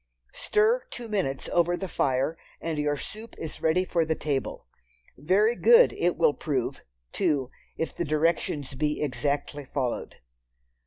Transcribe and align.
Stir 0.33 0.81
two 0.89 1.07
minutes 1.07 1.47
over 1.49 1.77
the 1.77 1.87
fire, 1.87 2.35
and 2.59 2.79
your 2.79 2.97
soup 2.97 3.35
is 3.37 3.61
ready 3.61 3.85
for 3.85 4.03
the 4.03 4.15
table. 4.15 4.65
Very 5.15 5.55
good 5.55 5.93
it 5.93 6.17
will 6.17 6.33
prove, 6.33 6.81
too, 7.11 7.51
if 7.77 7.95
the 7.95 8.03
directions 8.03 8.73
be 8.73 8.99
exactly 9.03 9.63
followed. 9.63 10.15